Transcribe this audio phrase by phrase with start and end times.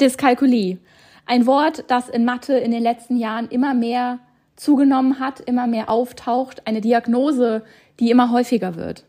[0.00, 0.78] Dyskalkulie.
[1.26, 4.20] Ein Wort, das in Mathe in den letzten Jahren immer mehr
[4.56, 6.66] zugenommen hat, immer mehr auftaucht.
[6.66, 7.62] Eine Diagnose,
[8.00, 9.04] die immer häufiger wird.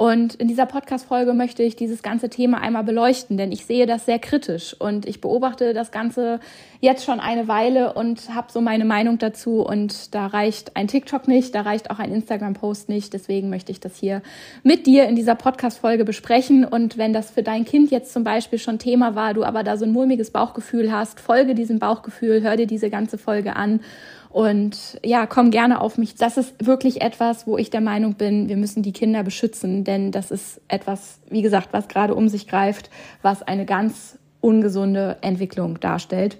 [0.00, 4.06] Und in dieser Podcast-Folge möchte ich dieses ganze Thema einmal beleuchten, denn ich sehe das
[4.06, 6.40] sehr kritisch und ich beobachte das Ganze
[6.80, 9.60] jetzt schon eine Weile und habe so meine Meinung dazu.
[9.60, 13.12] Und da reicht ein TikTok nicht, da reicht auch ein Instagram-Post nicht.
[13.12, 14.22] Deswegen möchte ich das hier
[14.62, 16.64] mit dir in dieser Podcast-Folge besprechen.
[16.64, 19.76] Und wenn das für dein Kind jetzt zum Beispiel schon Thema war, du aber da
[19.76, 23.80] so ein mulmiges Bauchgefühl hast, folge diesem Bauchgefühl, hör dir diese ganze Folge an
[24.30, 26.14] und ja, komm gerne auf mich.
[26.14, 30.12] Das ist wirklich etwas, wo ich der Meinung bin, wir müssen die Kinder beschützen, denn
[30.12, 32.90] das ist etwas, wie gesagt, was gerade um sich greift,
[33.22, 36.38] was eine ganz ungesunde Entwicklung darstellt.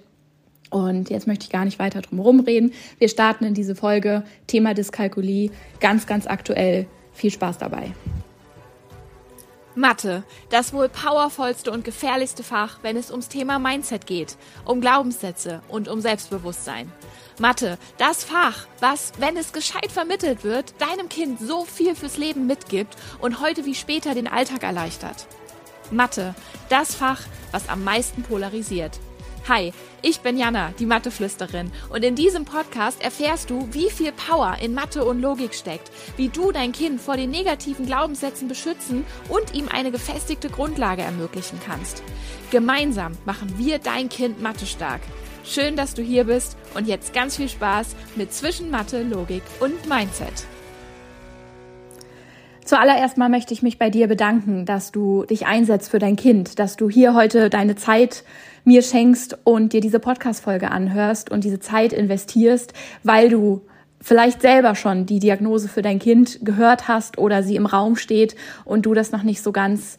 [0.70, 2.72] Und jetzt möchte ich gar nicht weiter drum rumreden.
[2.98, 4.22] Wir starten in diese Folge.
[4.46, 6.86] Thema Dyskalkulie, ganz, ganz aktuell.
[7.12, 7.92] Viel Spaß dabei.
[9.74, 15.62] Mathe, das wohl powervollste und gefährlichste Fach, wenn es ums Thema Mindset geht, um Glaubenssätze
[15.68, 16.92] und um Selbstbewusstsein.
[17.40, 22.46] Mathe, das Fach, was, wenn es gescheit vermittelt wird, deinem Kind so viel fürs Leben
[22.46, 25.26] mitgibt und heute wie später den Alltag erleichtert.
[25.90, 26.34] Mathe,
[26.68, 29.00] das Fach, was am meisten polarisiert.
[29.48, 34.58] Hi, ich bin Jana, die Matheflüsterin, und in diesem Podcast erfährst du, wie viel Power
[34.60, 39.54] in Mathe und Logik steckt, wie du dein Kind vor den negativen Glaubenssätzen beschützen und
[39.54, 42.02] ihm eine gefestigte Grundlage ermöglichen kannst.
[42.50, 45.00] Gemeinsam machen wir dein Kind Mathe stark.
[45.52, 49.88] Schön, dass du hier bist und jetzt ganz viel Spaß mit Zwischen Mathe, Logik und
[49.88, 50.46] Mindset.
[52.64, 56.60] Zuallererst mal möchte ich mich bei dir bedanken, dass du dich einsetzt für dein Kind,
[56.60, 58.22] dass du hier heute deine Zeit
[58.64, 63.62] mir schenkst und dir diese Podcast-Folge anhörst und diese Zeit investierst, weil du
[64.00, 68.36] vielleicht selber schon die Diagnose für dein Kind gehört hast oder sie im Raum steht
[68.64, 69.96] und du das noch nicht so ganz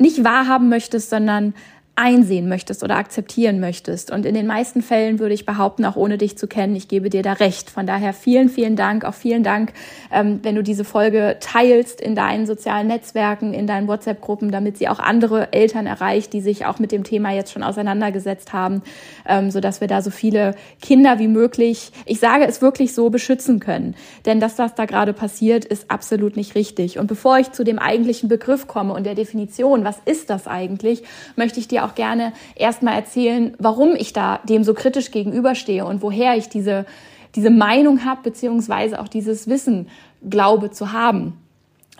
[0.00, 1.54] nicht wahrhaben möchtest, sondern
[1.94, 4.10] einsehen möchtest oder akzeptieren möchtest.
[4.10, 7.10] Und in den meisten Fällen würde ich behaupten, auch ohne dich zu kennen, ich gebe
[7.10, 7.68] dir da recht.
[7.68, 9.74] Von daher vielen, vielen Dank, auch vielen Dank,
[10.10, 14.88] ähm, wenn du diese Folge teilst in deinen sozialen Netzwerken, in deinen WhatsApp-Gruppen, damit sie
[14.88, 18.80] auch andere Eltern erreicht, die sich auch mit dem Thema jetzt schon auseinandergesetzt haben,
[19.28, 23.60] ähm, sodass wir da so viele Kinder wie möglich, ich sage es wirklich so, beschützen
[23.60, 23.96] können.
[24.24, 26.98] Denn das, was da gerade passiert, ist absolut nicht richtig.
[26.98, 31.02] Und bevor ich zu dem eigentlichen Begriff komme und der Definition, was ist das eigentlich,
[31.36, 36.02] möchte ich dir auch gerne erstmal erzählen, warum ich da dem so kritisch gegenüberstehe und
[36.02, 36.86] woher ich diese,
[37.34, 39.88] diese Meinung habe, beziehungsweise auch dieses Wissen
[40.28, 41.38] glaube zu haben.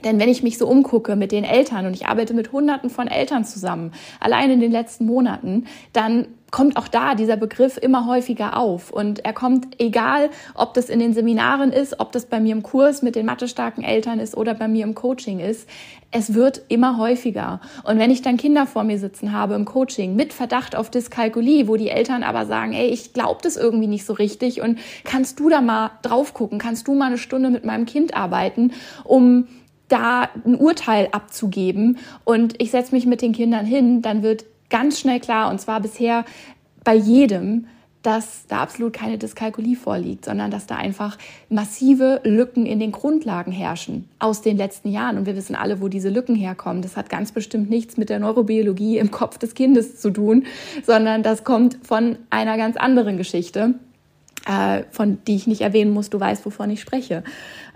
[0.04, 3.06] Denn wenn ich mich so umgucke mit den Eltern und ich arbeite mit Hunderten von
[3.06, 8.56] Eltern zusammen, allein in den letzten Monaten, dann kommt auch da dieser Begriff immer häufiger
[8.56, 8.92] auf.
[8.92, 12.62] Und er kommt, egal ob das in den Seminaren ist, ob das bei mir im
[12.62, 15.66] Kurs mit den mathestarken Eltern ist oder bei mir im Coaching ist,
[16.10, 17.60] es wird immer häufiger.
[17.84, 21.68] Und wenn ich dann Kinder vor mir sitzen habe im Coaching mit Verdacht auf Dyskalkulie,
[21.68, 25.41] wo die Eltern aber sagen, ey, ich glaube das irgendwie nicht so richtig und kannst
[25.41, 28.72] du da mal drauf gucken, kannst du mal eine Stunde mit meinem Kind arbeiten,
[29.04, 29.48] um
[29.88, 34.99] da ein Urteil abzugeben und ich setze mich mit den Kindern hin, dann wird ganz
[34.99, 36.25] schnell klar, und zwar bisher
[36.83, 37.66] bei jedem,
[38.03, 41.16] dass da absolut keine Dyskalkulie vorliegt, sondern dass da einfach
[41.49, 45.19] massive Lücken in den Grundlagen herrschen aus den letzten Jahren.
[45.19, 46.83] Und wir wissen alle, wo diese Lücken herkommen.
[46.83, 50.47] Das hat ganz bestimmt nichts mit der Neurobiologie im Kopf des Kindes zu tun,
[50.84, 53.75] sondern das kommt von einer ganz anderen Geschichte,
[54.47, 56.10] äh, von die ich nicht erwähnen muss.
[56.10, 57.22] Du weißt, wovon ich spreche.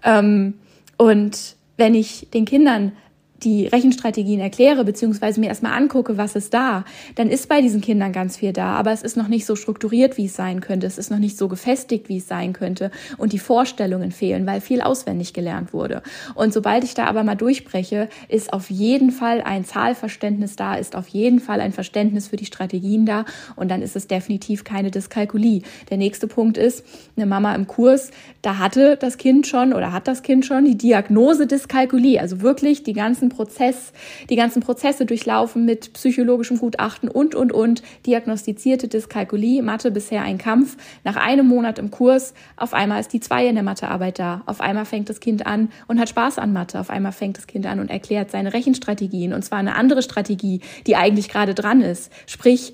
[0.03, 0.55] Ähm,
[0.97, 2.93] und wenn ich den Kindern
[3.43, 8.13] die Rechenstrategien erkläre, beziehungsweise mir erstmal angucke, was ist da, dann ist bei diesen Kindern
[8.13, 10.99] ganz viel da, aber es ist noch nicht so strukturiert, wie es sein könnte, es
[10.99, 12.91] ist noch nicht so gefestigt, wie es sein könnte.
[13.19, 16.03] Und die Vorstellungen fehlen, weil viel auswendig gelernt wurde.
[16.35, 20.97] Und sobald ich da aber mal durchbreche, ist auf jeden Fall ein Zahlverständnis da, ist
[20.97, 23.25] auf jeden Fall ein Verständnis für die Strategien da.
[23.55, 25.63] Und dann ist es definitiv keine Dyskalkulie.
[25.91, 26.85] Der nächste Punkt ist,
[27.17, 28.11] eine Mama im Kurs,
[28.43, 32.83] da hatte das Kind schon oder hat das Kind schon die Diagnose Dyskalkulie, also wirklich
[32.83, 33.93] die ganzen ganzen Prozess,
[34.31, 40.39] die ganzen Prozesse durchlaufen mit psychologischem Gutachten und, und, und, diagnostizierte Dyskalkulie, Mathe bisher ein
[40.39, 40.77] Kampf.
[41.05, 44.43] Nach einem Monat im Kurs, auf einmal ist die zwei in der Mathearbeit da.
[44.47, 46.79] Auf einmal fängt das Kind an und hat Spaß an Mathe.
[46.79, 49.33] Auf einmal fängt das Kind an und erklärt seine Rechenstrategien.
[49.33, 52.13] Und zwar eine andere Strategie, die eigentlich gerade dran ist.
[52.27, 52.73] Sprich,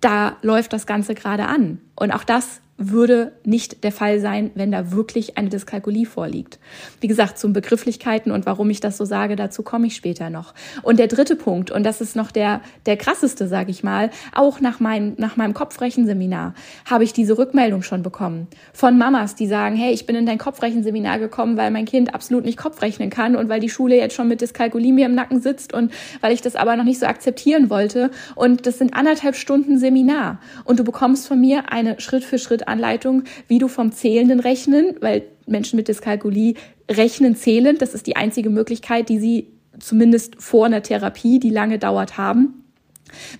[0.00, 1.80] da läuft das Ganze gerade an.
[1.94, 6.58] Und auch das würde nicht der Fall sein, wenn da wirklich eine Dyskalkulie vorliegt.
[7.00, 10.52] Wie gesagt, zum Begrifflichkeiten und warum ich das so sage, dazu komme ich später noch.
[10.82, 14.60] Und der dritte Punkt, und das ist noch der, der krasseste, sage ich mal, auch
[14.60, 18.46] nach, mein, nach meinem Kopfrechenseminar habe ich diese Rückmeldung schon bekommen.
[18.74, 22.44] Von Mamas, die sagen, hey, ich bin in dein Kopfrechenseminar gekommen, weil mein Kind absolut
[22.44, 25.72] nicht Kopfrechnen kann und weil die Schule jetzt schon mit Dyskalkulie mir im Nacken sitzt
[25.72, 28.10] und weil ich das aber noch nicht so akzeptieren wollte.
[28.34, 30.40] Und das sind anderthalb Stunden Seminar.
[30.64, 34.96] Und du bekommst von mir eine Schritt für Schritt Anleitung, wie du vom zählenden Rechnen,
[35.00, 36.54] weil Menschen mit Dyskalkulie
[36.90, 39.48] rechnen zählend, das ist die einzige Möglichkeit, die sie
[39.78, 42.62] zumindest vor einer Therapie, die lange dauert, haben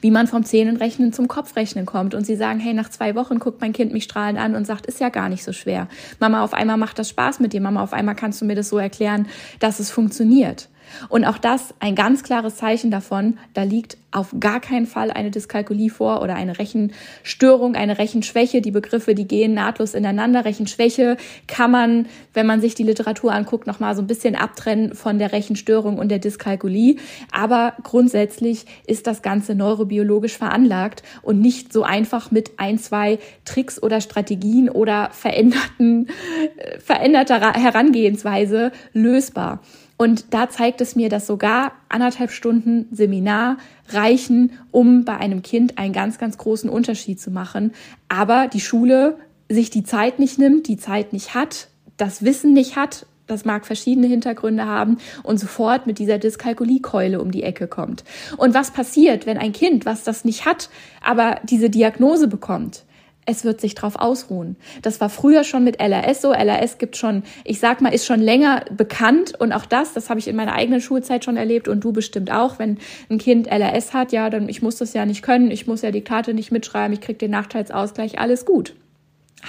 [0.01, 2.15] wie man vom Zähnenrechnen zum Kopfrechnen kommt.
[2.15, 4.87] Und sie sagen, hey, nach zwei Wochen guckt mein Kind mich strahlend an und sagt,
[4.87, 5.89] ist ja gar nicht so schwer.
[6.21, 7.61] Mama, auf einmal macht das Spaß mit dir.
[7.61, 9.27] Mama, auf einmal kannst du mir das so erklären,
[9.59, 10.69] dass es funktioniert.
[11.09, 15.31] Und auch das ein ganz klares Zeichen davon, da liegt auf gar keinen Fall eine
[15.31, 18.63] Dyskalkulie vor oder eine Rechenstörung, eine Rechenschwäche.
[18.63, 20.47] Die Begriffe, die gehen nahtlos ineinander.
[20.47, 25.19] Rechenschwäche kann man, wenn man sich die Literatur anguckt, nochmal so ein bisschen abtrennen von
[25.19, 26.97] der Rechenstörung und der Dyskalkulie.
[27.31, 33.83] Aber grundsätzlich ist das Ganze neurobiologisch veranlagt und nicht so einfach mit ein, zwei Tricks
[33.83, 36.09] oder Strategien oder veränderten,
[36.57, 39.61] äh, veränderter Herangehensweise lösbar.
[39.97, 43.57] Und da zeigt es mir, dass sogar anderthalb Stunden Seminar
[43.89, 47.73] reichen, um bei einem Kind einen ganz, ganz großen Unterschied zu machen.
[48.09, 49.17] Aber die Schule
[49.49, 53.67] sich die Zeit nicht nimmt, die Zeit nicht hat, das Wissen nicht hat, das mag
[53.67, 58.05] verschiedene Hintergründe haben und sofort mit dieser Dyskalkuliekeule um die Ecke kommt.
[58.37, 60.71] Und was passiert, wenn ein Kind, was das nicht hat,
[61.03, 62.85] aber diese Diagnose bekommt?
[63.27, 64.57] Es wird sich drauf ausruhen.
[64.83, 66.33] Das war früher schon mit LRS so.
[66.33, 70.21] LRS gibt schon, ich sag mal, ist schon länger bekannt und auch das, das habe
[70.21, 72.79] ich in meiner eigenen Schulzeit schon erlebt und du bestimmt auch, wenn
[73.11, 75.91] ein Kind LRS hat, ja, dann ich muss das ja nicht können, ich muss ja
[75.91, 78.75] Diktate nicht mitschreiben, ich krieg den Nachteilsausgleich, alles gut.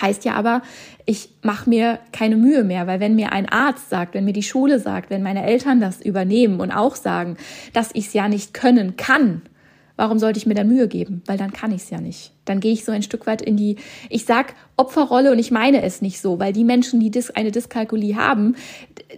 [0.01, 0.62] Heißt ja aber,
[1.06, 4.44] ich mache mir keine Mühe mehr, weil wenn mir ein Arzt sagt, wenn mir die
[4.44, 7.38] Schule sagt, wenn meine Eltern das übernehmen und auch sagen,
[7.74, 9.44] dass ich es ja nicht können kann,
[9.98, 11.22] warum sollte ich mir dann Mühe geben?
[11.26, 12.32] Weil dann kann ich es ja nicht.
[12.46, 13.76] Dann gehe ich so ein Stück weit in die,
[14.10, 18.16] ich sag Opferrolle und ich meine es nicht so, weil die Menschen, die eine Dyskalkulie
[18.16, 18.56] haben,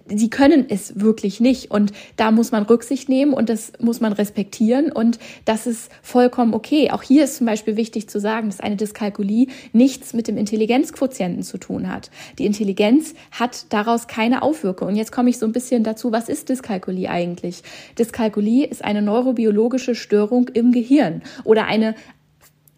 [0.08, 4.14] sie können es wirklich nicht und da muss man Rücksicht nehmen und das muss man
[4.14, 6.92] respektieren und das ist vollkommen okay.
[6.92, 11.44] Auch hier ist zum Beispiel wichtig zu sagen, dass eine Dyskalkulie nichts mit dem Intelligenzquotienten
[11.44, 12.12] zu tun hat.
[12.38, 14.90] Die Intelligenz hat daraus keine Aufwirkung.
[14.90, 17.64] Und jetzt komme ich so ein bisschen dazu, was ist Dyskalkulie eigentlich?
[17.98, 21.96] Dyskalkulie ist eine neurobiologische Störung im Gehirn oder eine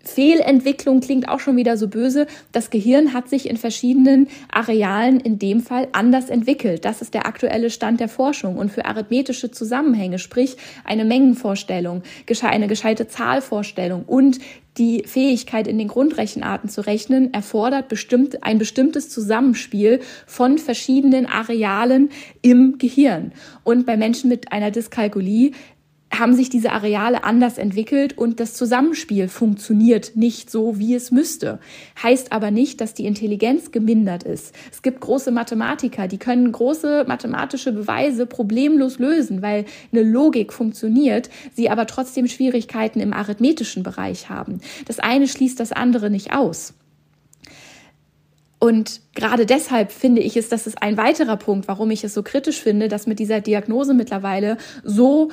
[0.03, 2.27] Fehlentwicklung klingt auch schon wieder so böse.
[2.51, 6.85] Das Gehirn hat sich in verschiedenen Arealen in dem Fall anders entwickelt.
[6.85, 8.57] Das ist der aktuelle Stand der Forschung.
[8.57, 12.03] Und für arithmetische Zusammenhänge, sprich eine Mengenvorstellung,
[12.41, 14.39] eine gescheite Zahlvorstellung und
[14.77, 22.09] die Fähigkeit, in den Grundrechenarten zu rechnen, erfordert bestimmt, ein bestimmtes Zusammenspiel von verschiedenen Arealen
[22.41, 23.33] im Gehirn.
[23.63, 25.51] Und bei Menschen mit einer Dyskalkulie
[26.11, 31.59] haben sich diese Areale anders entwickelt und das Zusammenspiel funktioniert nicht so, wie es müsste.
[32.01, 34.53] Heißt aber nicht, dass die Intelligenz gemindert ist.
[34.71, 41.29] Es gibt große Mathematiker, die können große mathematische Beweise problemlos lösen, weil eine Logik funktioniert,
[41.53, 44.59] sie aber trotzdem Schwierigkeiten im arithmetischen Bereich haben.
[44.85, 46.73] Das eine schließt das andere nicht aus.
[48.63, 52.21] Und gerade deshalb finde ich es, das ist ein weiterer Punkt, warum ich es so
[52.21, 55.31] kritisch finde, dass mit dieser Diagnose mittlerweile so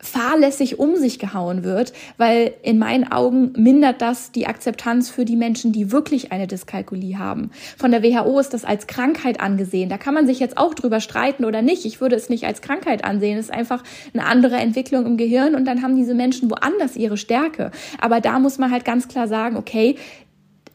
[0.00, 5.36] fahrlässig um sich gehauen wird, weil in meinen Augen mindert das die Akzeptanz für die
[5.36, 7.50] Menschen, die wirklich eine Dyskalkulie haben.
[7.76, 9.88] Von der WHO ist das als Krankheit angesehen.
[9.88, 11.84] Da kann man sich jetzt auch drüber streiten oder nicht.
[11.84, 13.38] Ich würde es nicht als Krankheit ansehen.
[13.38, 13.82] Es ist einfach
[14.14, 17.72] eine andere Entwicklung im Gehirn und dann haben diese Menschen woanders ihre Stärke.
[18.00, 19.96] Aber da muss man halt ganz klar sagen, okay,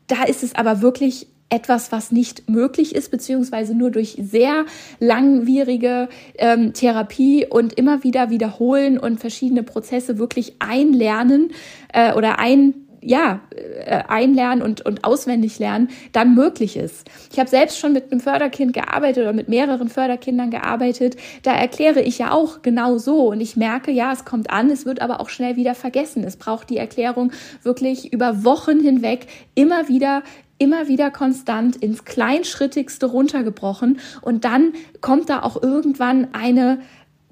[0.08, 4.66] da ist es aber wirklich etwas, was nicht möglich ist, beziehungsweise nur durch sehr
[5.00, 11.52] langwierige ähm, Therapie und immer wieder wiederholen und verschiedene Prozesse wirklich einlernen
[11.94, 17.10] äh, oder ein ja, äh, einlernen und, und auswendig lernen, dann möglich ist.
[17.32, 21.16] Ich habe selbst schon mit einem Förderkind gearbeitet oder mit mehreren Förderkindern gearbeitet.
[21.44, 24.86] Da erkläre ich ja auch genau so und ich merke, ja, es kommt an, es
[24.86, 26.24] wird aber auch schnell wieder vergessen.
[26.24, 27.32] Es braucht die Erklärung
[27.62, 30.24] wirklich über Wochen hinweg immer wieder
[30.60, 36.80] immer wieder konstant ins Kleinschrittigste runtergebrochen und dann kommt da auch irgendwann eine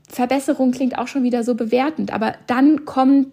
[0.09, 3.27] Verbesserung, klingt auch schon wieder so bewertend, aber dann kommt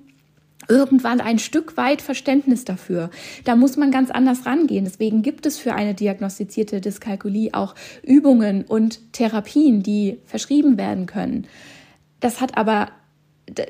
[0.69, 3.11] irgendwann ein Stück weit Verständnis dafür.
[3.45, 4.85] Da muss man ganz anders rangehen.
[4.85, 11.47] Deswegen gibt es für eine diagnostizierte Dyskalkulie auch Übungen und Therapien, die verschrieben werden können.
[12.21, 12.91] Das hat aber,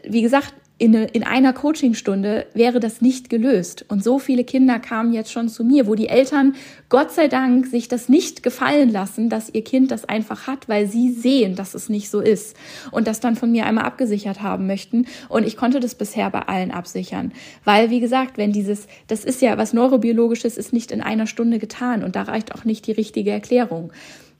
[0.08, 3.84] wie gesagt, in, in einer Coachingstunde wäre das nicht gelöst.
[3.88, 6.54] Und so viele Kinder kamen jetzt schon zu mir, wo die Eltern
[6.88, 10.86] Gott sei Dank sich das nicht gefallen lassen, dass ihr Kind das einfach hat, weil
[10.86, 12.56] sie sehen, dass es nicht so ist
[12.92, 15.06] und das dann von mir einmal abgesichert haben möchten.
[15.28, 17.32] Und ich konnte das bisher bei allen absichern,
[17.64, 21.58] weil wie gesagt, wenn dieses, das ist ja was neurobiologisches, ist nicht in einer Stunde
[21.58, 23.92] getan und da reicht auch nicht die richtige Erklärung.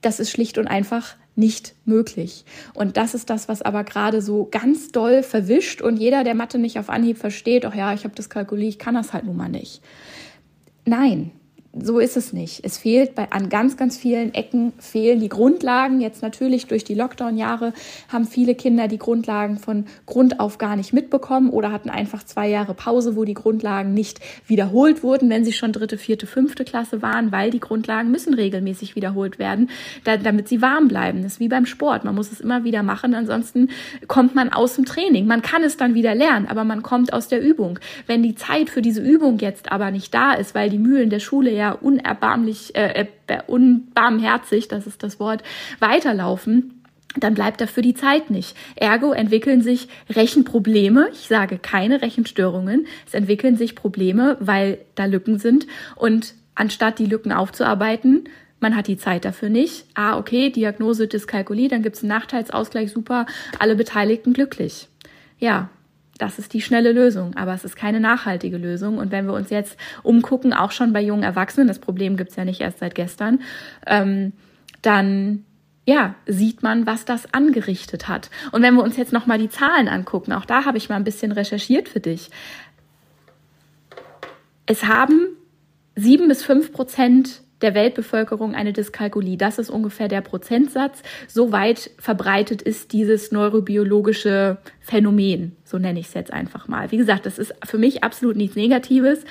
[0.02, 2.45] Das ist schlicht und einfach nicht möglich.
[2.75, 6.59] Und das ist das, was aber gerade so ganz doll verwischt und jeder, der Mathe
[6.59, 9.37] nicht auf Anhieb versteht, ach ja, ich habe das kalkuliert, ich kann das halt nun
[9.37, 9.80] mal nicht.
[10.85, 11.30] Nein,
[11.72, 12.64] so ist es nicht.
[12.64, 16.00] Es fehlt bei, an ganz, ganz vielen Ecken fehlen die Grundlagen.
[16.00, 17.75] Jetzt natürlich durch die Lockdown-Jahre
[18.08, 22.48] haben viele Kinder die Grundlagen von Grund auf gar nicht mitbekommen oder hatten einfach zwei
[22.48, 27.02] Jahre Pause, wo die Grundlagen nicht wiederholt wurden, wenn sie schon dritte, vierte, fünfte Klasse
[27.02, 29.68] waren, weil die Grundlagen müssen regelmäßig wiederholt werden,
[30.04, 31.22] da, damit sie warm bleiben.
[31.22, 32.04] Das ist wie beim Sport.
[32.04, 33.68] Man muss es immer wieder machen, ansonsten
[34.06, 35.26] kommt man aus dem Training.
[35.26, 37.78] Man kann es dann wieder lernen, aber man kommt aus der Übung.
[38.06, 41.20] Wenn die Zeit für diese Übung jetzt aber nicht da ist, weil die Mühlen der
[41.20, 45.42] Schule ja unerbärmlich, äh, äh, unbarmherzig, das ist das Wort,
[45.80, 46.82] weiterlaufen,
[47.16, 48.56] dann bleibt dafür die Zeit nicht.
[48.76, 51.08] Ergo entwickeln sich Rechenprobleme.
[51.12, 52.86] Ich sage keine Rechenstörungen.
[53.06, 55.66] Es entwickeln sich Probleme, weil da Lücken sind.
[55.96, 58.28] Und anstatt die Lücken aufzuarbeiten,
[58.60, 59.86] man hat die Zeit dafür nicht.
[59.94, 63.26] Ah, okay, Diagnose Dyskalkulie, dann gibt es einen Nachteilsausgleich, super,
[63.58, 64.88] alle Beteiligten glücklich.
[65.38, 65.70] Ja,
[66.18, 68.98] das ist die schnelle Lösung, aber es ist keine nachhaltige Lösung.
[68.98, 72.44] Und wenn wir uns jetzt umgucken, auch schon bei jungen Erwachsenen, das Problem gibt's ja
[72.44, 73.40] nicht erst seit gestern,
[73.87, 74.32] ähm,
[74.82, 75.44] dann
[75.88, 78.28] ja, sieht man, was das angerichtet hat.
[78.52, 81.04] Und wenn wir uns jetzt nochmal die Zahlen angucken, auch da habe ich mal ein
[81.04, 82.30] bisschen recherchiert für dich.
[84.66, 85.28] Es haben
[85.96, 89.36] sieben bis fünf Prozent der Weltbevölkerung eine Dyskalkulie.
[89.36, 91.02] Das ist ungefähr der Prozentsatz.
[91.26, 95.56] So weit verbreitet ist dieses neurobiologische Phänomen.
[95.64, 96.90] So nenne ich es jetzt einfach mal.
[96.90, 99.24] Wie gesagt, das ist für mich absolut nichts Negatives.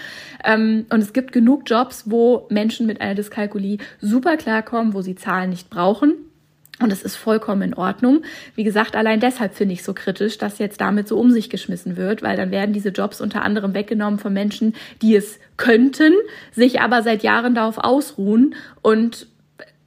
[0.43, 5.15] Ähm, und es gibt genug Jobs, wo Menschen mit einer Dyskalkulie super klarkommen, wo sie
[5.15, 6.26] Zahlen nicht brauchen.
[6.79, 8.22] Und es ist vollkommen in Ordnung.
[8.55, 11.98] Wie gesagt, allein deshalb finde ich so kritisch, dass jetzt damit so um sich geschmissen
[11.98, 16.13] wird, weil dann werden diese Jobs unter anderem weggenommen von Menschen, die es könnten,
[16.51, 19.27] sich aber seit Jahren darauf ausruhen und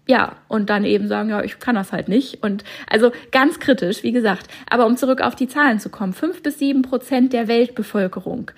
[0.09, 2.43] ja, und dann eben sagen, ja, ich kann das halt nicht.
[2.43, 4.49] Und also ganz kritisch, wie gesagt.
[4.69, 8.51] Aber um zurück auf die Zahlen zu kommen, fünf bis sieben Prozent der Weltbevölkerung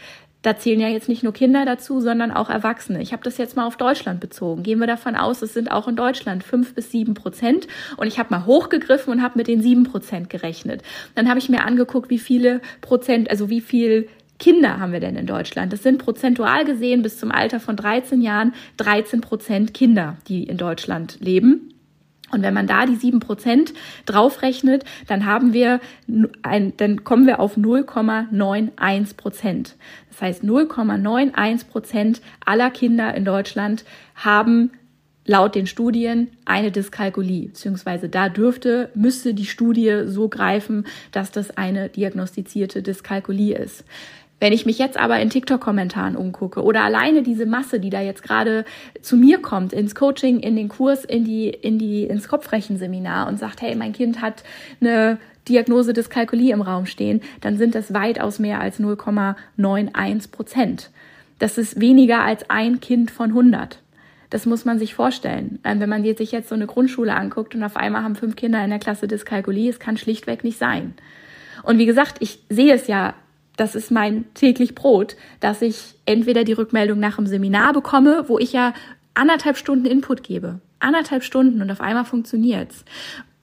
[0.42, 3.00] da zählen ja jetzt nicht nur Kinder dazu, sondern auch Erwachsene.
[3.00, 4.62] Ich habe das jetzt mal auf Deutschland bezogen.
[4.62, 7.68] Gehen wir davon aus, es sind auch in Deutschland fünf bis sieben Prozent.
[7.96, 10.82] Und ich habe mal hochgegriffen und habe mit den sieben Prozent gerechnet.
[11.14, 14.08] Dann habe ich mir angeguckt, wie viele Prozent, also wie viel
[14.38, 15.72] Kinder haben wir denn in Deutschland?
[15.72, 20.56] Das sind prozentual gesehen bis zum Alter von 13 Jahren 13 Prozent Kinder, die in
[20.56, 21.71] Deutschland leben.
[22.32, 23.72] Und wenn man da die sieben Prozent
[24.06, 25.80] draufrechnet, dann haben wir
[26.42, 29.76] ein, dann kommen wir auf 0,91 Prozent.
[30.08, 33.84] Das heißt, 0,91 Prozent aller Kinder in Deutschland
[34.14, 34.72] haben
[35.24, 41.56] laut den Studien eine Dyskalkulie, beziehungsweise da dürfte, müsste die Studie so greifen, dass das
[41.56, 43.84] eine diagnostizierte Dyskalkulie ist.
[44.42, 48.24] Wenn ich mich jetzt aber in TikTok-Kommentaren umgucke oder alleine diese Masse, die da jetzt
[48.24, 48.64] gerade
[49.00, 53.38] zu mir kommt, ins Coaching, in den Kurs, in die, in die, ins Kopfrechenseminar und
[53.38, 54.42] sagt, hey, mein Kind hat
[54.80, 60.90] eine Diagnose Dyskalkulie im Raum stehen, dann sind das weitaus mehr als 0,91 Prozent.
[61.38, 63.78] Das ist weniger als ein Kind von 100.
[64.28, 65.60] Das muss man sich vorstellen.
[65.62, 68.64] Ähm, wenn man sich jetzt so eine Grundschule anguckt und auf einmal haben fünf Kinder
[68.64, 70.94] in der Klasse Dyskalkulie, es kann schlichtweg nicht sein.
[71.62, 73.14] Und wie gesagt, ich sehe es ja
[73.56, 78.38] das ist mein täglich Brot, dass ich entweder die Rückmeldung nach dem Seminar bekomme, wo
[78.38, 78.72] ich ja
[79.14, 80.60] anderthalb Stunden Input gebe.
[80.80, 82.84] Anderthalb Stunden und auf einmal funktioniert's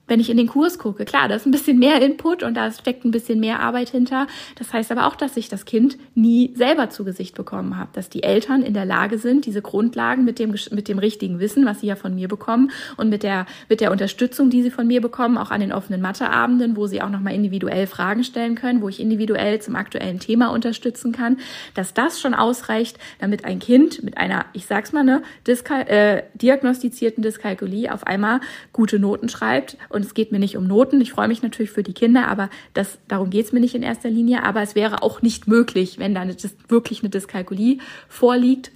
[0.09, 2.71] wenn ich in den Kurs gucke, klar, da ist ein bisschen mehr Input und da
[2.71, 4.27] steckt ein bisschen mehr Arbeit hinter.
[4.57, 8.09] Das heißt aber auch, dass ich das Kind nie selber zu Gesicht bekommen habe, dass
[8.09, 11.81] die Eltern in der Lage sind, diese Grundlagen mit dem, mit dem richtigen Wissen, was
[11.81, 15.01] sie ja von mir bekommen und mit der, mit der Unterstützung, die sie von mir
[15.01, 18.89] bekommen, auch an den offenen Matheabenden, wo sie auch nochmal individuell Fragen stellen können, wo
[18.89, 21.37] ich individuell zum aktuellen Thema unterstützen kann,
[21.75, 26.23] dass das schon ausreicht, damit ein Kind mit einer, ich sag's mal, ne, Diskal äh,
[26.33, 28.39] diagnostizierten Dyskalkulie auf einmal
[28.73, 31.01] gute Noten schreibt und und es geht mir nicht um Noten.
[31.01, 33.83] Ich freue mich natürlich für die Kinder, aber das, darum geht es mir nicht in
[33.83, 34.43] erster Linie.
[34.43, 36.37] Aber es wäre auch nicht möglich, wenn da eine,
[36.69, 38.71] wirklich eine Dyskalkulie vorliegt.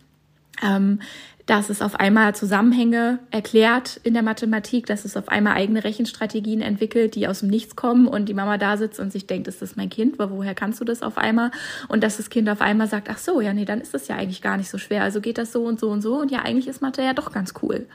[0.62, 1.00] Ähm,
[1.46, 6.62] dass es auf einmal Zusammenhänge erklärt in der Mathematik, dass es auf einmal eigene Rechenstrategien
[6.62, 9.62] entwickelt, die aus dem Nichts kommen und die Mama da sitzt und sich denkt, ist
[9.62, 10.20] das mein Kind?
[10.20, 11.52] Woher kannst du das auf einmal?
[11.90, 14.16] Und dass das Kind auf einmal sagt, ach so, ja, nee, dann ist das ja
[14.16, 15.04] eigentlich gar nicht so schwer.
[15.04, 17.34] Also geht das so und so und so und ja, eigentlich ist Mathe ja doch
[17.34, 17.88] ganz cool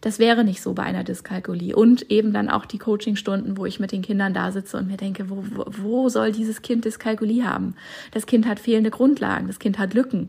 [0.00, 1.74] Das wäre nicht so bei einer Dyskalkulie.
[1.74, 4.96] Und eben dann auch die Coachingstunden, wo ich mit den Kindern da sitze und mir
[4.96, 7.74] denke, wo, wo, soll dieses Kind Dyskalkulie haben?
[8.12, 10.28] Das Kind hat fehlende Grundlagen, das Kind hat Lücken.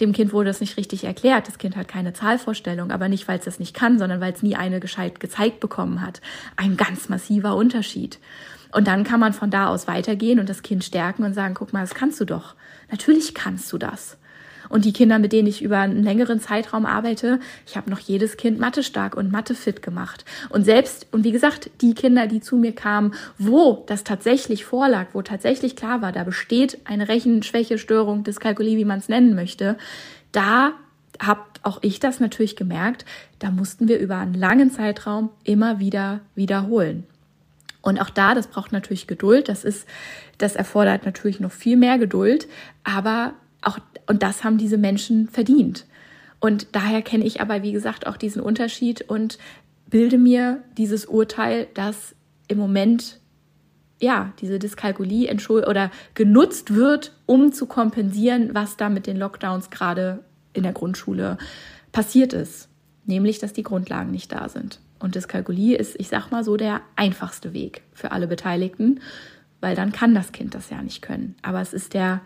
[0.00, 1.48] Dem Kind wurde das nicht richtig erklärt.
[1.48, 4.42] Das Kind hat keine Zahlvorstellung, aber nicht, weil es das nicht kann, sondern weil es
[4.42, 6.20] nie eine gescheit gezeigt bekommen hat.
[6.56, 8.18] Ein ganz massiver Unterschied.
[8.72, 11.72] Und dann kann man von da aus weitergehen und das Kind stärken und sagen, guck
[11.72, 12.54] mal, das kannst du doch.
[12.90, 14.18] Natürlich kannst du das.
[14.68, 18.36] Und die Kinder, mit denen ich über einen längeren Zeitraum arbeite, ich habe noch jedes
[18.36, 20.24] Kind Mathe stark und Mathe fit gemacht.
[20.50, 25.08] Und selbst, und wie gesagt, die Kinder, die zu mir kamen, wo das tatsächlich vorlag,
[25.12, 29.76] wo tatsächlich klar war, da besteht eine Rechenschwächestörung, Dyskalkulie, wie man es nennen möchte,
[30.32, 30.72] da
[31.20, 33.04] habe auch ich das natürlich gemerkt,
[33.38, 37.04] da mussten wir über einen langen Zeitraum immer wieder wiederholen.
[37.86, 39.48] Und auch da, das braucht natürlich Geduld.
[39.48, 39.86] Das ist,
[40.38, 42.48] das erfordert natürlich noch viel mehr Geduld.
[42.82, 43.34] Aber
[43.66, 45.86] auch, und das haben diese Menschen verdient.
[46.40, 49.38] Und daher kenne ich aber, wie gesagt, auch diesen Unterschied und
[49.88, 52.14] bilde mir dieses Urteil, dass
[52.48, 53.20] im Moment
[53.98, 60.22] ja, diese Dyskalkulie oder genutzt wird, um zu kompensieren, was da mit den Lockdowns gerade
[60.52, 61.38] in der Grundschule
[61.92, 62.68] passiert ist.
[63.06, 64.80] Nämlich, dass die Grundlagen nicht da sind.
[64.98, 69.00] Und Dyskalkulie ist, ich sag mal so, der einfachste Weg für alle Beteiligten,
[69.60, 71.36] weil dann kann das Kind das ja nicht können.
[71.42, 72.20] Aber es ist der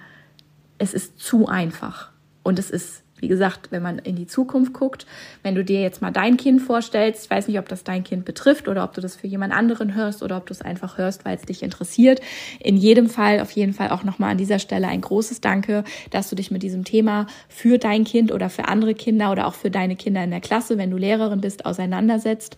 [0.80, 2.10] es ist zu einfach.
[2.42, 5.06] Und es ist, wie gesagt, wenn man in die Zukunft guckt,
[5.42, 8.24] wenn du dir jetzt mal dein Kind vorstellst, ich weiß nicht, ob das dein Kind
[8.24, 11.26] betrifft oder ob du das für jemand anderen hörst oder ob du es einfach hörst,
[11.26, 12.22] weil es dich interessiert.
[12.60, 16.30] In jedem Fall, auf jeden Fall auch nochmal an dieser Stelle ein großes Danke, dass
[16.30, 19.70] du dich mit diesem Thema für dein Kind oder für andere Kinder oder auch für
[19.70, 22.56] deine Kinder in der Klasse, wenn du Lehrerin bist, auseinandersetzt.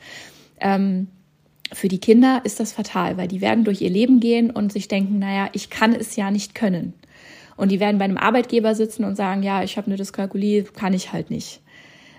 [0.60, 1.08] Ähm,
[1.72, 4.86] für die Kinder ist das fatal, weil die werden durch ihr Leben gehen und sich
[4.86, 6.94] denken, naja, ich kann es ja nicht können.
[7.56, 10.94] Und die werden bei einem Arbeitgeber sitzen und sagen, ja, ich habe eine Dyskalkulie, kann
[10.94, 11.60] ich halt nicht.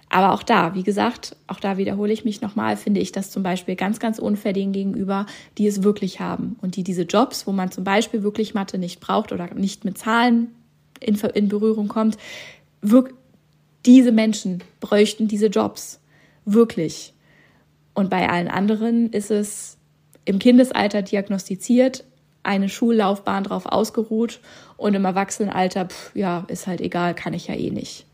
[0.09, 3.41] Aber auch da, wie gesagt, auch da wiederhole ich mich nochmal, finde ich das zum
[3.41, 5.25] Beispiel ganz, ganz unfair denen gegenüber,
[5.57, 8.99] die es wirklich haben und die diese Jobs, wo man zum Beispiel wirklich Mathe nicht
[8.99, 10.53] braucht oder nicht mit Zahlen
[10.99, 12.17] in, in Berührung kommt,
[13.87, 15.99] diese Menschen bräuchten diese Jobs.
[16.45, 17.13] Wirklich.
[17.95, 19.77] Und bei allen anderen ist es
[20.25, 22.03] im Kindesalter diagnostiziert,
[22.43, 24.39] eine Schullaufbahn drauf ausgeruht
[24.77, 28.05] und im Erwachsenenalter, pff, ja, ist halt egal, kann ich ja eh nicht.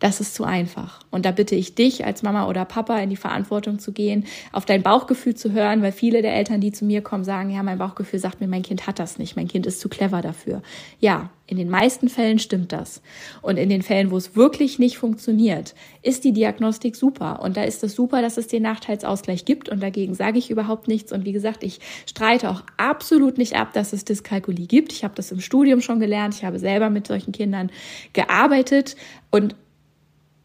[0.00, 1.00] Das ist zu einfach.
[1.10, 4.64] Und da bitte ich dich als Mama oder Papa in die Verantwortung zu gehen, auf
[4.64, 7.78] dein Bauchgefühl zu hören, weil viele der Eltern, die zu mir kommen, sagen, ja, mein
[7.78, 10.62] Bauchgefühl sagt mir, mein Kind hat das nicht, mein Kind ist zu clever dafür.
[11.00, 13.00] Ja, in den meisten Fällen stimmt das.
[13.40, 17.40] Und in den Fällen, wo es wirklich nicht funktioniert, ist die Diagnostik super.
[17.42, 19.70] Und da ist es super, dass es den Nachteilsausgleich gibt.
[19.70, 21.10] Und dagegen sage ich überhaupt nichts.
[21.10, 24.92] Und wie gesagt, ich streite auch absolut nicht ab, dass es Dyskalkulie gibt.
[24.92, 26.34] Ich habe das im Studium schon gelernt.
[26.34, 27.70] Ich habe selber mit solchen Kindern
[28.12, 28.94] gearbeitet.
[29.30, 29.56] Und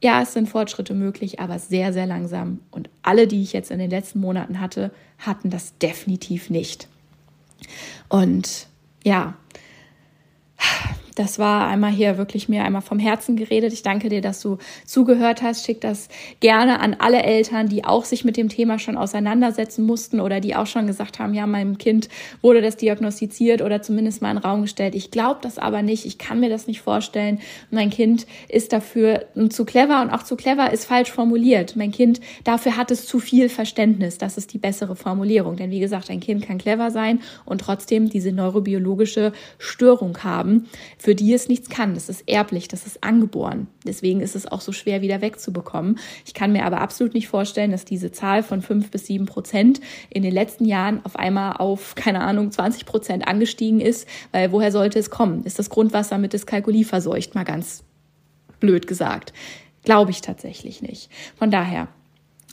[0.03, 2.59] ja, es sind Fortschritte möglich, aber sehr, sehr langsam.
[2.71, 6.89] Und alle, die ich jetzt in den letzten Monaten hatte, hatten das definitiv nicht.
[8.09, 8.67] Und
[9.05, 9.35] ja,
[11.15, 13.73] das war einmal hier wirklich mir einmal vom Herzen geredet.
[13.73, 15.65] Ich danke dir, dass du zugehört hast.
[15.65, 20.19] Schick das gerne an alle Eltern, die auch sich mit dem Thema schon auseinandersetzen mussten
[20.19, 22.09] oder die auch schon gesagt haben, ja, meinem Kind
[22.41, 24.95] wurde das diagnostiziert oder zumindest mal in den Raum gestellt.
[24.95, 26.05] Ich glaube das aber nicht.
[26.05, 27.39] Ich kann mir das nicht vorstellen.
[27.71, 31.75] Mein Kind ist dafür zu clever und auch zu clever ist falsch formuliert.
[31.75, 34.17] Mein Kind, dafür hat es zu viel Verständnis.
[34.17, 35.57] Das ist die bessere Formulierung.
[35.57, 40.67] Denn wie gesagt, ein Kind kann clever sein und trotzdem diese neurobiologische Störung haben
[41.03, 41.95] für die es nichts kann.
[41.95, 43.67] Das ist erblich, das ist angeboren.
[43.85, 45.99] Deswegen ist es auch so schwer wieder wegzubekommen.
[46.25, 49.81] Ich kann mir aber absolut nicht vorstellen, dass diese Zahl von fünf bis sieben Prozent
[50.09, 54.71] in den letzten Jahren auf einmal auf, keine Ahnung, 20 Prozent angestiegen ist, weil woher
[54.71, 55.43] sollte es kommen?
[55.43, 57.35] Ist das Grundwasser mit Dyskalkulie verseucht?
[57.35, 57.83] Mal ganz
[58.61, 59.33] blöd gesagt.
[59.83, 61.09] Glaube ich tatsächlich nicht.
[61.35, 61.89] Von daher,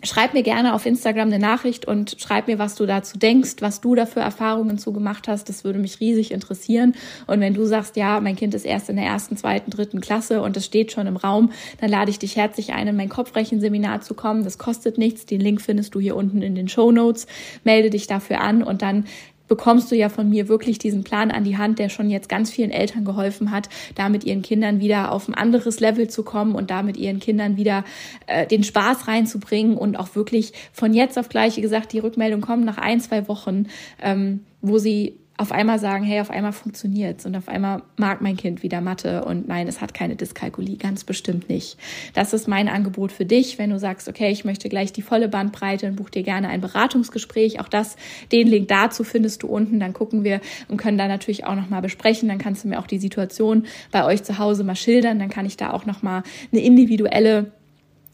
[0.02, 3.82] Schreib mir gerne auf Instagram eine Nachricht und schreib mir, was du dazu denkst, was
[3.82, 5.50] du da für Erfahrungen zu gemacht hast.
[5.50, 6.94] Das würde mich riesig interessieren.
[7.26, 10.40] Und wenn du sagst, ja, mein Kind ist erst in der ersten, zweiten, dritten Klasse
[10.40, 14.00] und es steht schon im Raum, dann lade ich dich herzlich ein, in mein Kopfrechenseminar
[14.00, 14.42] zu kommen.
[14.42, 15.26] Das kostet nichts.
[15.26, 17.26] Den Link findest du hier unten in den Show Notes.
[17.64, 19.04] Melde dich dafür an und dann
[19.50, 22.52] bekommst du ja von mir wirklich diesen Plan an die Hand, der schon jetzt ganz
[22.52, 26.54] vielen Eltern geholfen hat, da mit ihren Kindern wieder auf ein anderes Level zu kommen
[26.54, 27.84] und da mit ihren Kindern wieder
[28.28, 32.42] äh, den Spaß reinzubringen und auch wirklich von jetzt auf gleich, wie gesagt, die Rückmeldung
[32.42, 33.66] kommt nach ein, zwei Wochen,
[34.00, 38.36] ähm, wo sie auf einmal sagen, hey, auf einmal funktioniert's und auf einmal mag mein
[38.36, 41.78] Kind wieder Mathe und nein, es hat keine Dyskalkulie, ganz bestimmt nicht.
[42.12, 45.30] Das ist mein Angebot für dich, wenn du sagst, okay, ich möchte gleich die volle
[45.30, 47.58] Bandbreite, dann buch dir gerne ein Beratungsgespräch.
[47.58, 47.96] Auch das,
[48.32, 49.80] den Link dazu findest du unten.
[49.80, 52.28] Dann gucken wir und können da natürlich auch nochmal besprechen.
[52.28, 55.18] Dann kannst du mir auch die Situation bei euch zu Hause mal schildern.
[55.18, 56.22] Dann kann ich da auch nochmal
[56.52, 57.50] eine individuelle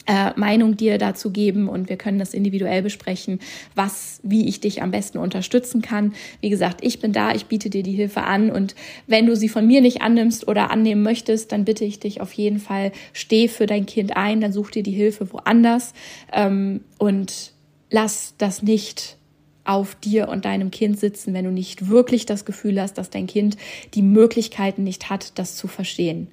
[0.06, 3.40] äh, Meinung dir dazu geben und wir können das individuell besprechen,
[3.74, 6.14] was, wie ich dich am besten unterstützen kann.
[6.40, 8.74] Wie gesagt, ich bin da, ich biete dir die Hilfe an und
[9.06, 12.32] wenn du sie von mir nicht annimmst oder annehmen möchtest, dann bitte ich dich auf
[12.32, 15.92] jeden Fall, steh für dein Kind ein, dann such dir die Hilfe woanders
[16.32, 17.52] ähm, und
[17.90, 19.16] lass das nicht
[19.64, 23.26] auf dir und deinem Kind sitzen, wenn du nicht wirklich das Gefühl hast, dass dein
[23.26, 23.56] Kind
[23.94, 26.28] die Möglichkeiten nicht hat, das zu verstehen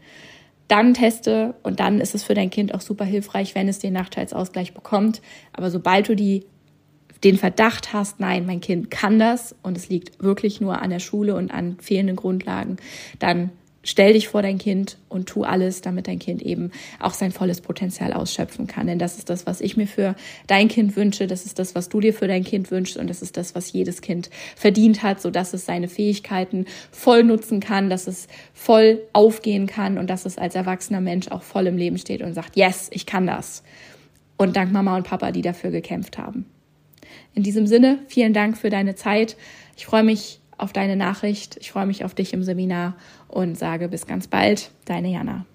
[0.67, 3.93] dann teste und dann ist es für dein Kind auch super hilfreich, wenn es den
[3.93, 5.21] Nachteilsausgleich bekommt.
[5.51, 6.45] Aber sobald du die,
[7.23, 10.99] den Verdacht hast, nein, mein Kind kann das und es liegt wirklich nur an der
[10.99, 12.77] Schule und an fehlenden Grundlagen,
[13.19, 13.51] dann
[13.83, 17.61] stell dich vor dein Kind und tu alles, damit dein Kind eben auch sein volles
[17.61, 18.87] Potenzial ausschöpfen kann.
[18.87, 20.15] Denn das ist das, was ich mir für
[20.47, 21.27] dein Kind wünsche.
[21.27, 22.97] Das ist das, was du dir für dein Kind wünschst.
[22.97, 27.59] Und das ist das, was jedes Kind verdient hat, sodass es seine Fähigkeiten voll nutzen
[27.59, 31.77] kann, dass es voll aufgehen kann und dass es als erwachsener Mensch auch voll im
[31.77, 33.63] Leben steht und sagt, yes, ich kann das.
[34.37, 36.45] Und dank Mama und Papa, die dafür gekämpft haben.
[37.35, 39.35] In diesem Sinne, vielen Dank für deine Zeit.
[39.75, 41.57] Ich freue mich auf deine Nachricht.
[41.59, 42.95] Ich freue mich auf dich im Seminar
[43.27, 45.45] und sage bis ganz bald, deine Jana.